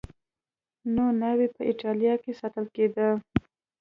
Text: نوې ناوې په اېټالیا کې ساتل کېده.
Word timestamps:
نوې 0.93 1.11
ناوې 1.21 1.47
په 1.55 1.61
اېټالیا 1.71 2.13
کې 2.23 2.31
ساتل 2.39 2.65
کېده. 2.75 3.07